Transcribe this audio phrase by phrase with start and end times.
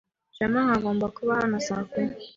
[0.35, 2.13] Shema ngo agomba kuba hano saa kumi.